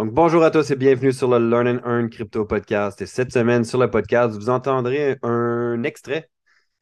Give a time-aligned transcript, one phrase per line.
[0.00, 3.02] Donc, bonjour à tous et bienvenue sur le Learn and Earn Crypto Podcast.
[3.02, 6.30] Et cette semaine, sur le podcast, vous entendrez un extrait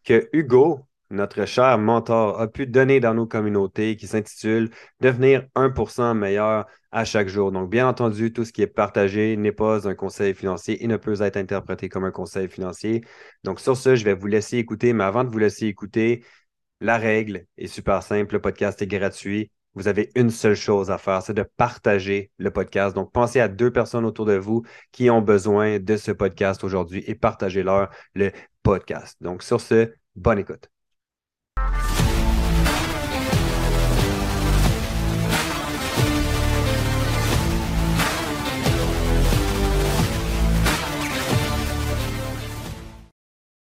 [0.05, 4.71] que Hugo, notre cher mentor, a pu donner dans nos communautés qui s'intitule
[5.01, 7.51] Devenir 1% meilleur à chaque jour.
[7.51, 10.97] Donc, bien entendu, tout ce qui est partagé n'est pas un conseil financier et ne
[10.97, 13.01] peut être interprété comme un conseil financier.
[13.43, 16.25] Donc, sur ce, je vais vous laisser écouter, mais avant de vous laisser écouter,
[16.81, 18.35] la règle est super simple.
[18.35, 22.51] Le podcast est gratuit vous avez une seule chose à faire, c'est de partager le
[22.51, 22.97] podcast.
[22.97, 27.05] Donc, pensez à deux personnes autour de vous qui ont besoin de ce podcast aujourd'hui
[27.07, 28.33] et partagez-leur le
[28.65, 29.17] podcast.
[29.21, 30.69] Donc, sur ce, bonne écoute.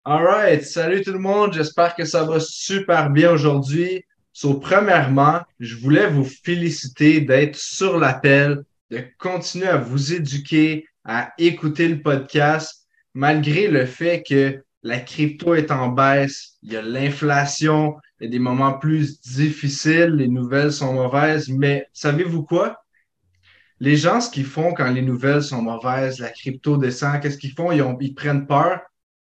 [0.04, 4.04] All right, salut tout le monde, j'espère que ça va super bien aujourd'hui.
[4.32, 11.32] So, premièrement, je voulais vous féliciter d'être sur l'appel, de continuer à vous éduquer, à
[11.38, 16.82] écouter le podcast, malgré le fait que la crypto est en baisse, il y a
[16.82, 22.78] l'inflation, il y a des moments plus difficiles, les nouvelles sont mauvaises, mais savez-vous quoi?
[23.80, 27.52] Les gens, ce qu'ils font quand les nouvelles sont mauvaises, la crypto descend, qu'est-ce qu'ils
[27.52, 27.70] font?
[27.72, 28.80] Ils, ils prennent peur,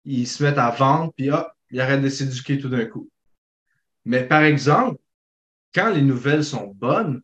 [0.03, 3.09] ils se mettent à vendre, puis hop, ils arrêtent de s'éduquer tout d'un coup.
[4.05, 4.97] Mais par exemple,
[5.75, 7.21] quand les nouvelles sont bonnes,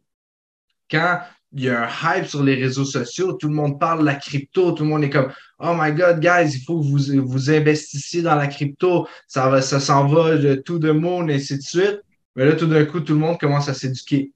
[0.90, 1.22] quand
[1.54, 4.16] il y a un hype sur les réseaux sociaux, tout le monde parle de la
[4.16, 7.50] crypto, tout le monde est comme Oh my God, guys, il faut que vous, vous
[7.50, 11.58] investissiez dans la crypto, ça, va, ça s'en va de tout de monde, et ainsi
[11.58, 12.02] de suite.
[12.36, 14.34] Mais là, tout d'un coup, tout le monde commence à s'éduquer.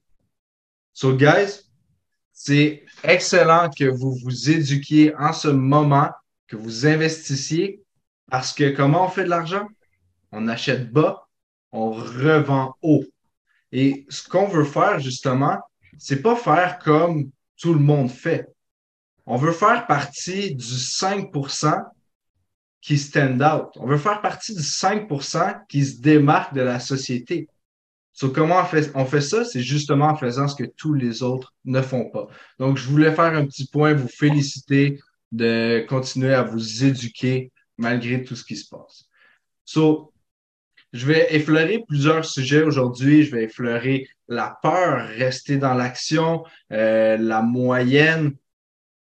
[0.92, 1.64] So, guys,
[2.32, 6.10] c'est excellent que vous vous éduquiez en ce moment,
[6.46, 7.82] que vous investissiez,
[8.30, 9.68] parce que comment on fait de l'argent?
[10.32, 11.28] On achète bas,
[11.72, 13.04] on revend haut.
[13.72, 15.58] Et ce qu'on veut faire, justement,
[15.98, 18.46] c'est pas faire comme tout le monde fait.
[19.26, 21.82] On veut faire partie du 5%
[22.80, 23.70] qui stand out.
[23.76, 27.48] On veut faire partie du 5% qui se démarque de la société.
[28.12, 29.44] So, comment on fait, on fait ça?
[29.44, 32.28] C'est justement en faisant ce que tous les autres ne font pas.
[32.58, 35.00] Donc, je voulais faire un petit point, vous féliciter
[35.32, 39.04] de continuer à vous éduquer malgré tout ce qui se passe.
[39.64, 40.12] So,
[40.92, 43.24] je vais effleurer plusieurs sujets aujourd'hui.
[43.24, 48.34] Je vais effleurer la peur, rester dans l'action, euh, la moyenne.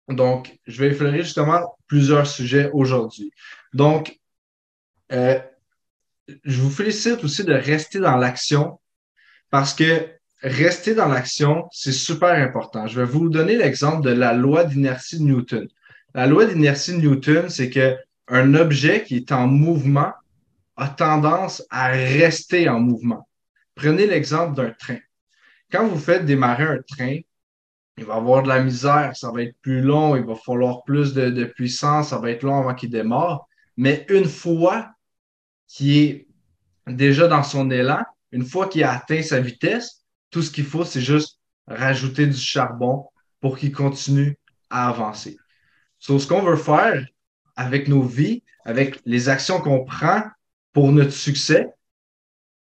[0.08, 3.32] Donc, je vais effleurer justement plusieurs sujets aujourd'hui.
[3.74, 4.20] Donc,
[5.12, 5.40] euh,
[6.44, 8.80] je vous félicite aussi de rester dans l'action
[9.50, 10.10] parce que
[10.42, 12.88] rester dans l'action, c'est super important.
[12.88, 15.68] Je vais vous donner l'exemple de la loi d'inertie de Newton.
[16.14, 17.96] La loi d'inertie de Newton, c'est que
[18.28, 20.14] un objet qui est en mouvement
[20.78, 23.28] a tendance à rester en mouvement.
[23.76, 25.00] Prenez l'exemple d'un train.
[25.72, 27.20] Quand vous faites démarrer un train,
[27.98, 31.14] il va avoir de la misère, ça va être plus long, il va falloir plus
[31.14, 33.48] de, puissance, ça va être long avant qu'il démarre.
[33.78, 34.92] Mais une fois
[35.68, 36.28] qu'il est
[36.88, 40.84] déjà dans son élan, une fois qu'il a atteint sa vitesse, tout ce qu'il faut,
[40.84, 43.06] c'est juste rajouter du charbon
[43.40, 44.38] pour qu'il continue
[44.70, 45.38] à avancer.
[46.00, 47.06] So, ce qu'on veut faire
[47.56, 50.24] avec nos vies, avec les actions qu'on prend,
[50.76, 51.70] pour notre succès,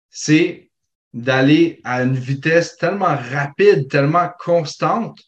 [0.09, 0.72] c'est
[1.14, 5.20] d'aller à une vitesse tellement rapide, tellement constante,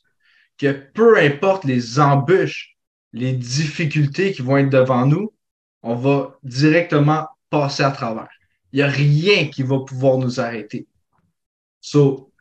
[0.58, 2.78] que peu importe les embûches,
[3.12, 5.34] les difficultés qui vont être devant nous,
[5.84, 8.30] on va directement passer à travers.
[8.72, 10.88] Il n'y a rien qui va pouvoir nous arrêter.
[11.81, 12.31] So,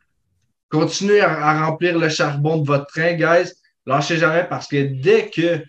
[0.69, 3.51] continuez à, remplir le charbon de votre train, guys.
[3.85, 5.61] Lâchez jamais parce que dès que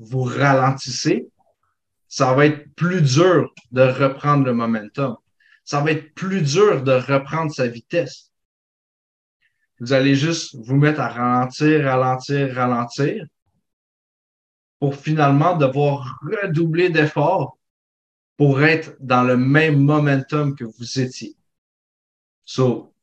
[0.00, 1.28] vous ralentissez,
[2.08, 5.16] ça va être plus dur de reprendre le momentum.
[5.64, 8.30] Ça va être plus dur de reprendre sa vitesse.
[9.80, 13.26] Vous allez juste vous mettre à ralentir, ralentir, ralentir
[14.78, 17.58] pour finalement devoir redoubler d'efforts
[18.36, 21.34] pour être dans le même momentum que vous étiez.
[22.44, 22.94] So,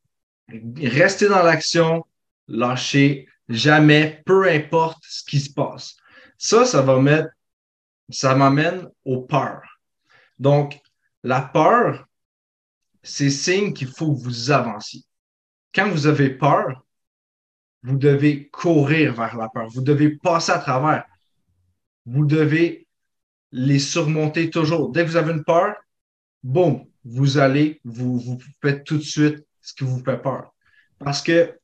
[0.47, 2.05] restez dans l'action,
[2.47, 5.97] lâchez jamais, peu importe ce qui se passe.
[6.37, 7.29] Ça, ça va mettre
[8.13, 9.79] ça m'amène aux peurs.
[10.39, 10.79] Donc,
[11.23, 12.07] la peur,
[13.01, 15.03] c'est signe qu'il faut que vous avanciez.
[15.73, 16.85] Quand vous avez peur,
[17.81, 19.67] vous devez courir vers la peur.
[19.69, 21.05] Vous devez passer à travers.
[22.05, 22.87] Vous devez
[23.51, 24.91] les surmonter toujours.
[24.91, 25.75] Dès que vous avez une peur,
[26.43, 30.53] boum, vous allez, vous, faites tout de suite ce qui vous fait peur.
[30.99, 31.57] Parce que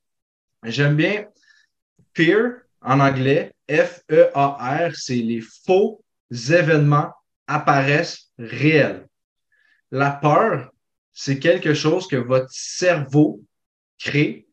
[0.64, 1.26] j'aime bien
[2.14, 7.12] fear en anglais, F-E-A-R, c'est les faux événements
[7.46, 9.06] apparaissent réels.
[9.90, 10.70] La peur,
[11.12, 13.42] c'est quelque chose que votre cerveau
[13.98, 14.46] crée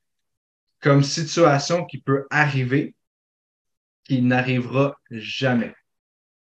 [0.81, 2.95] comme situation qui peut arriver
[4.03, 5.75] qui n'arrivera jamais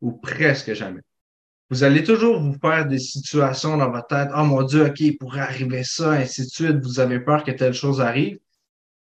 [0.01, 1.01] ou presque jamais.
[1.69, 4.29] Vous allez toujours vous faire des situations dans votre tête.
[4.35, 6.77] Oh mon Dieu, OK, il pourrait arriver ça, ainsi de suite.
[6.83, 8.39] Vous avez peur que telle chose arrive.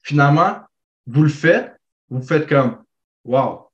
[0.03, 0.61] Finalement,
[1.06, 1.73] vous le faites.
[2.11, 2.85] Vous faites comme,
[3.25, 3.69] wow,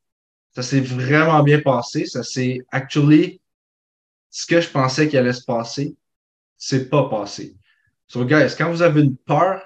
[0.54, 2.06] ça s'est vraiment bien passé.
[2.06, 3.40] Ça s'est actually
[4.36, 5.96] ce que je pensais qu'il allait se passer,
[6.58, 7.56] c'est pas passé.
[8.06, 9.62] So, guys, quand vous avez une peur,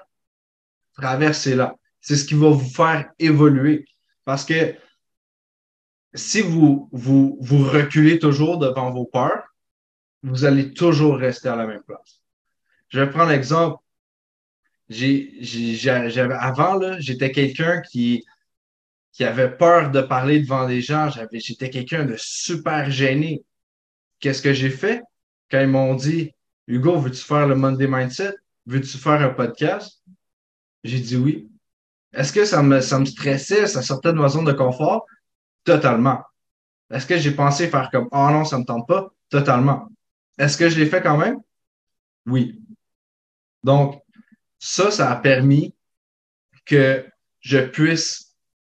[0.93, 1.75] traversez-la.
[1.99, 3.85] C'est ce qui va vous faire évoluer.
[4.23, 4.73] Parce que
[6.13, 9.43] si vous, vous, reculez toujours devant vos peurs,
[10.23, 12.21] vous allez toujours rester à la même place.
[12.87, 13.83] Je vais prendre l'exemple.
[14.87, 18.23] j'avais, avant, là, j'étais quelqu'un qui,
[19.13, 21.09] qui avait peur de parler devant des gens.
[21.09, 23.43] J'avais, j'étais quelqu'un de super gêné.
[24.19, 25.01] Qu'est-ce que j'ai fait?
[25.49, 26.31] Quand ils m'ont dit,
[26.67, 28.35] Hugo, veux-tu faire le Monday Mindset?
[28.65, 30.01] Veux-tu faire un podcast?
[30.83, 31.49] J'ai dit oui.
[32.13, 33.67] Est-ce que ça me, ça me stressait?
[33.67, 35.05] Ça sortait de ma zone de confort?
[35.63, 36.23] Totalement.
[36.89, 39.13] Est-ce que j'ai pensé faire comme Oh non, ça ne me tente pas?
[39.29, 39.87] Totalement.
[40.37, 41.39] Est-ce que je l'ai fait quand même?
[42.25, 42.61] Oui.
[43.63, 44.01] Donc,
[44.59, 45.73] ça, ça a permis
[46.65, 47.05] que
[47.39, 48.30] je puisse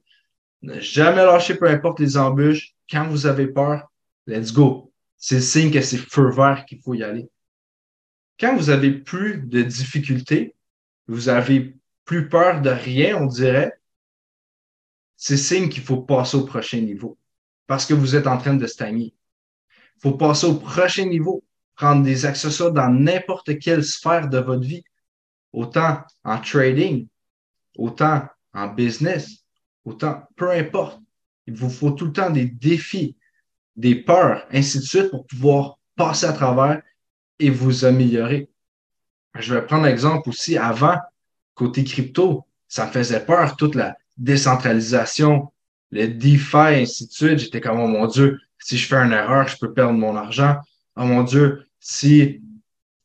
[0.62, 2.74] ne jamais lâcher peu importe les embûches.
[2.90, 3.90] Quand vous avez peur,
[4.26, 4.92] let's go.
[5.16, 7.28] C'est le signe que c'est feu vert qu'il faut y aller.
[8.38, 10.54] Quand vous avez plus de difficultés,
[11.06, 13.72] vous avez plus peur de rien, on dirait,
[15.16, 17.16] c'est signe qu'il faut passer au prochain niveau
[17.66, 19.14] parce que vous êtes en train de stagner.
[19.96, 21.42] Il faut passer au prochain niveau,
[21.76, 24.84] prendre des accessoires dans n'importe quelle sphère de votre vie,
[25.52, 27.08] autant en trading,
[27.76, 29.44] autant en business,
[29.84, 31.00] autant, peu importe.
[31.46, 33.16] Il vous faut tout le temps des défis,
[33.76, 36.80] des peurs, ainsi de suite, pour pouvoir passer à travers
[37.38, 38.48] et vous améliorer.
[39.38, 40.98] Je vais prendre l'exemple aussi avant,
[41.54, 45.52] côté crypto, ça me faisait peur, toute la décentralisation,
[45.90, 47.38] le DeFi, ainsi de suite.
[47.38, 50.56] J'étais comme, oh mon Dieu, si je fais une erreur, je peux perdre mon argent.
[50.96, 52.40] Oh mon Dieu, si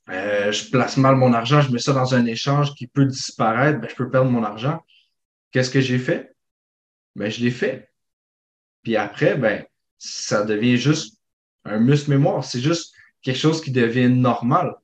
[0.10, 3.80] euh, je place mal mon argent, je mets ça dans un échange qui peut disparaître,
[3.80, 4.84] ben, je peux perdre mon argent.
[5.52, 6.36] Qu'est-ce que j'ai fait?
[7.16, 7.92] Ben, je l'ai fait.
[8.84, 9.66] Puis après, ben,
[9.98, 11.18] ça devient juste
[11.66, 12.44] un muscle mémoire.
[12.44, 14.76] C'est juste quelque chose qui devient normal.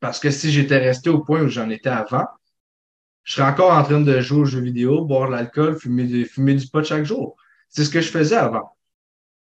[0.00, 2.26] Parce que si j'étais resté au point où j'en étais avant,
[3.22, 6.54] je serais encore en train de jouer aux jeux vidéo, boire de l'alcool, fumer, fumer
[6.54, 7.36] du pot chaque jour.
[7.68, 8.76] C'est ce que je faisais avant.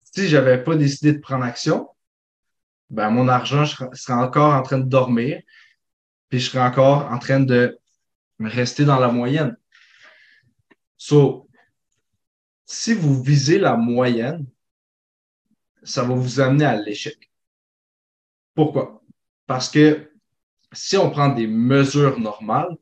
[0.02, 1.88] Si j'avais pas décidé de prendre action,
[2.90, 5.42] ben mon argent serait encore en train de dormir,
[6.30, 7.80] puis je serais encore en train de
[8.40, 9.58] rester dans la moyenne.
[10.98, 11.50] So,
[12.66, 14.46] si vous visez la moyenne,
[15.84, 17.32] ça va vous amener à l'échec.
[18.54, 19.02] Pourquoi?
[19.48, 20.12] Parce que
[20.72, 22.76] si on prend des mesures normales,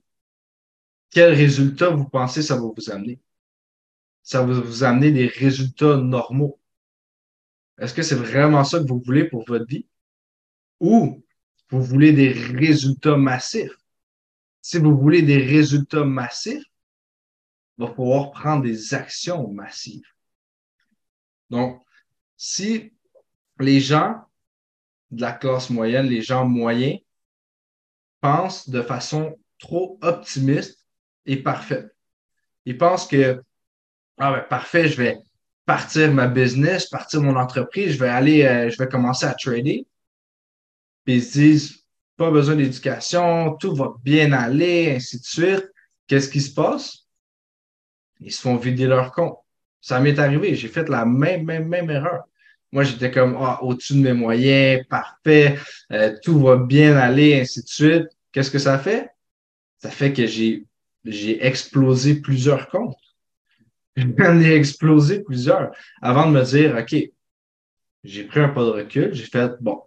[1.10, 3.20] quel résultat vous pensez ça va vous amener?
[4.24, 6.60] Ça va vous amener des résultats normaux.
[7.78, 9.88] Est-ce que c'est vraiment ça que vous voulez pour votre vie?
[10.80, 11.24] Ou
[11.70, 13.76] vous voulez des résultats massifs?
[14.62, 16.64] Si vous voulez des résultats massifs,
[17.78, 20.08] il va falloir prendre des actions massives.
[21.50, 21.82] Donc,
[22.36, 22.94] si
[23.60, 24.24] les gens
[25.12, 27.00] de la classe moyenne, les gens moyens,
[28.20, 30.86] pensent de façon trop optimiste
[31.26, 31.96] et parfaite.
[32.66, 33.42] Ils pensent que,
[34.18, 35.18] ah ben, parfait, je vais
[35.66, 39.86] partir ma business, partir mon entreprise, je vais aller, euh, je vais commencer à trader.
[41.08, 41.86] Puis ils se disent,
[42.18, 45.72] pas besoin d'éducation, tout va bien aller, ainsi de suite.
[46.06, 47.06] Qu'est-ce qui se passe?
[48.20, 49.38] ils se font vider leur compte.
[49.80, 52.24] Ça m'est arrivé, j'ai fait la même, même, même erreur.
[52.74, 55.58] Moi, j'étais comme ah, au-dessus de mes moyens, parfait,
[55.94, 58.08] euh, tout va bien aller, ainsi de suite.
[58.34, 59.10] Qu'est-ce que ça fait?
[59.78, 60.66] Ça fait que j'ai,
[61.06, 62.98] j'ai explosé plusieurs comptes.
[63.96, 65.72] J'en ai explosé plusieurs
[66.02, 66.96] avant de me dire, OK,
[68.04, 69.84] j'ai pris un pas de recul, j'ai fait, bon,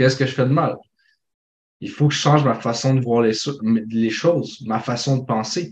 [0.00, 0.78] qu'est-ce que je fais de mal?
[1.80, 5.70] Il faut que je change ma façon de voir les, choses, ma façon de penser.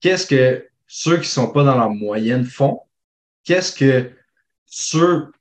[0.00, 2.80] Qu'est-ce que ceux qui sont pas dans la moyenne font?
[3.44, 4.12] Qu'est-ce que
[4.66, 5.32] ceux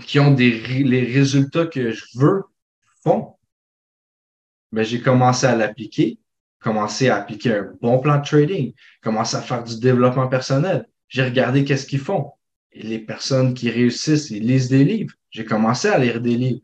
[0.00, 2.42] qui ont des, les résultats que je veux
[3.04, 3.34] font?
[4.72, 6.18] Ben, j'ai commencé à l'appliquer,
[6.58, 10.88] commencé à appliquer un bon plan de trading, commencé à faire du développement personnel.
[11.06, 12.32] J'ai regardé qu'est-ce qu'ils font.
[12.74, 15.14] Les personnes qui réussissent, ils lisent des livres.
[15.30, 16.62] J'ai commencé à lire des livres.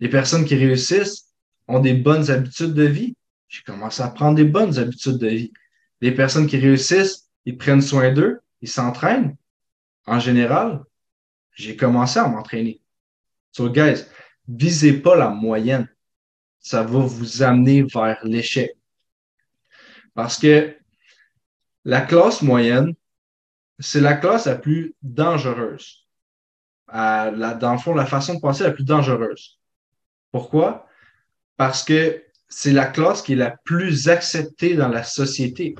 [0.00, 1.28] Les personnes qui réussissent
[1.66, 3.16] ont des bonnes habitudes de vie.
[3.48, 5.52] J'ai commencé à prendre des bonnes habitudes de vie.
[6.00, 9.36] Les personnes qui réussissent, ils prennent soin d'eux, ils s'entraînent.
[10.06, 10.82] En général,
[11.52, 12.80] j'ai commencé à m'entraîner.
[13.52, 14.04] So, guys,
[14.46, 15.88] visez pas la moyenne.
[16.60, 18.76] Ça va vous amener vers l'échec.
[20.14, 20.76] Parce que
[21.84, 22.94] la classe moyenne,
[23.78, 26.06] c'est la classe la plus dangereuse.
[26.88, 29.57] dans le fond, la façon de penser la plus dangereuse.
[30.32, 30.86] Pourquoi?
[31.56, 35.74] Parce que c'est la classe qui est la plus acceptée dans la société.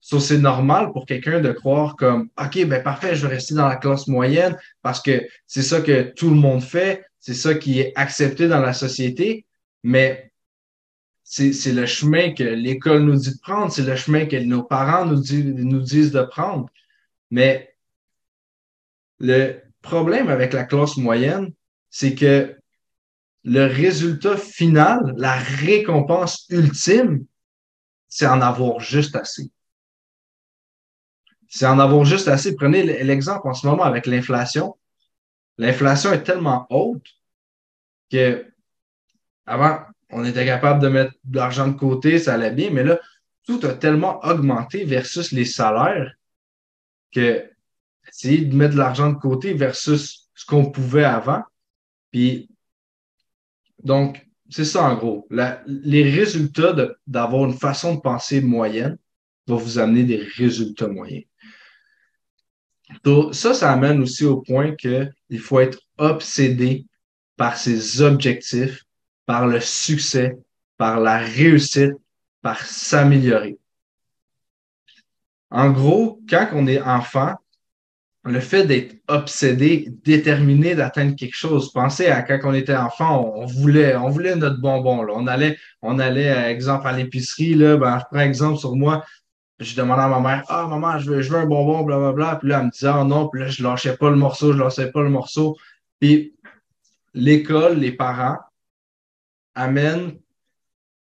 [0.00, 3.68] So, c'est normal pour quelqu'un de croire comme OK, ben parfait, je vais rester dans
[3.68, 7.80] la classe moyenne parce que c'est ça que tout le monde fait, c'est ça qui
[7.80, 9.44] est accepté dans la société,
[9.82, 10.32] mais
[11.24, 15.04] c'est le chemin que l'école nous dit de prendre, c'est le chemin que nos parents
[15.04, 16.70] nous, nous disent de prendre.
[17.30, 17.74] Mais
[19.20, 21.52] le problème avec la classe moyenne,
[21.90, 22.57] c'est que
[23.44, 27.24] le résultat final, la récompense ultime,
[28.08, 29.50] c'est en avoir juste assez.
[31.48, 32.54] C'est en avoir juste assez.
[32.54, 34.76] Prenez l'exemple en ce moment avec l'inflation.
[35.56, 37.06] L'inflation est tellement haute
[38.10, 38.46] que
[39.46, 39.80] avant,
[40.10, 42.98] on était capable de mettre de l'argent de côté, ça allait bien, mais là,
[43.46, 46.14] tout a tellement augmenté versus les salaires
[47.12, 47.50] que
[48.06, 51.42] essayer de mettre de l'argent de côté versus ce qu'on pouvait avant.
[52.10, 52.50] Puis,
[53.82, 55.28] donc, c'est ça en gros.
[55.66, 56.74] les résultats
[57.06, 58.98] d'avoir une façon de penser moyenne
[59.46, 61.24] vont vous amener des résultats moyens.
[63.04, 66.86] Donc, ça, ça amène aussi au point qu'il faut être obsédé
[67.36, 68.84] par ses objectifs,
[69.26, 70.36] par le succès,
[70.78, 71.94] par la réussite,
[72.40, 73.58] par s'améliorer.
[75.50, 77.34] En gros, quand on est enfant,
[78.28, 81.72] le fait d'être obsédé, déterminé d'atteindre quelque chose.
[81.72, 85.06] Pensez à quand on était enfant, on, voulait, on voulait notre bonbon.
[85.08, 87.54] On allait, on allait, exemple, à l'épicerie.
[87.54, 89.04] Là, ben, je prends exemple sur moi.
[89.58, 92.36] Je demandais à ma mère, ah, maman, je veux, je veux un bonbon, blablabla.
[92.36, 94.58] Puis là, elle me disait, ah non, puis là, je lâchais pas le morceau, je
[94.58, 95.56] lâchais pas le morceau.
[96.00, 96.34] Puis
[97.14, 98.38] l'école, les parents
[99.54, 100.18] amènent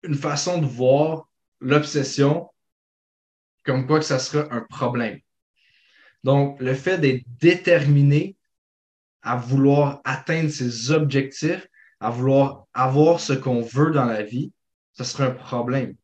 [0.03, 1.29] une façon de voir
[1.61, 2.49] l'obsession
[3.65, 5.21] comme quoi que ça sera un problème.
[6.25, 8.37] Donc, le fait d'être déterminé
[9.23, 11.67] à vouloir atteindre ses objectifs,
[12.01, 14.53] à vouloir avoir ce qu'on veut dans la vie,
[14.93, 15.95] ça sera un problème.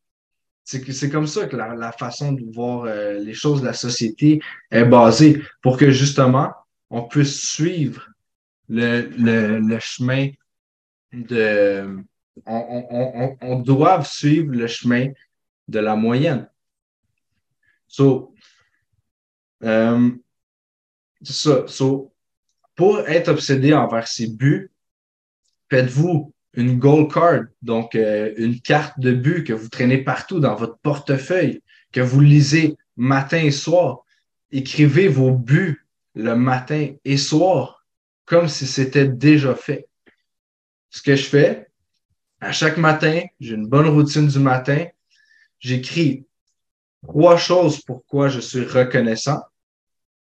[0.63, 4.83] C'est comme ça que la, façon de voir euh, les choses de la société est
[4.83, 6.51] basée pour que justement
[6.89, 8.09] on puisse suivre
[8.67, 9.09] le,
[9.59, 10.29] le, chemin
[11.13, 11.97] de.
[12.45, 15.07] On, on, on, doit suivre le chemin
[15.69, 16.49] de la moyenne.
[17.87, 18.33] So,
[19.63, 20.09] euh,
[21.21, 21.67] c'est ça.
[21.67, 22.13] So,
[22.75, 24.71] pour être obsédé envers ses buts,
[25.69, 30.55] faites-vous une goal card, donc euh, une carte de but que vous traînez partout dans
[30.55, 31.61] votre portefeuille,
[31.91, 34.03] que vous lisez matin et soir.
[34.51, 35.85] Écrivez vos buts
[36.15, 37.85] le matin et soir,
[38.25, 39.87] comme si c'était déjà fait.
[40.89, 41.67] Ce que je fais,
[42.39, 44.85] à chaque matin, j'ai une bonne routine du matin.
[45.59, 46.26] J'écris
[47.07, 49.41] trois choses pourquoi je suis reconnaissant,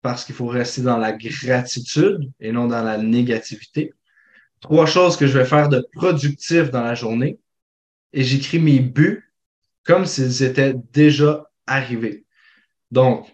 [0.02, 3.94] parce qu'il faut rester dans la gratitude et non dans la négativité.
[4.60, 7.38] Trois choses que je vais faire de productif dans la journée.
[8.12, 9.32] Et j'écris mes buts
[9.84, 12.24] comme s'ils étaient déjà arrivés.
[12.90, 13.32] Donc,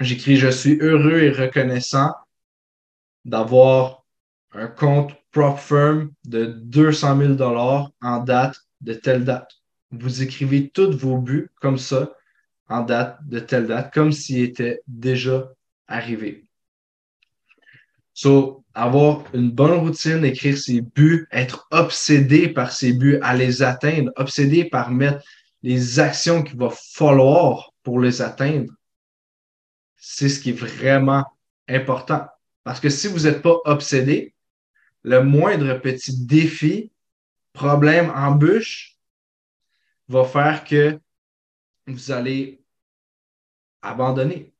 [0.00, 2.12] j'écris Je suis heureux et reconnaissant
[3.24, 4.04] d'avoir
[4.52, 9.52] un compte prop firm de 200 000 dollars en date de telle date.
[9.92, 12.10] Vous écrivez tous vos buts comme ça
[12.70, 15.50] en date de telle date, comme s'il était déjà
[15.88, 16.44] arrivé.
[18.14, 23.62] So, avoir une bonne routine, écrire ses buts, être obsédé par ses buts, à les
[23.62, 25.24] atteindre, obsédé par mettre
[25.62, 28.72] les actions qu'il va falloir pour les atteindre,
[29.96, 31.24] c'est ce qui est vraiment
[31.68, 32.26] important.
[32.62, 34.34] Parce que si vous n'êtes pas obsédé,
[35.02, 36.92] le moindre petit défi,
[37.52, 38.96] problème, embûche,
[40.08, 40.98] va faire que
[41.86, 42.59] vous allez
[43.82, 44.52] abandonner.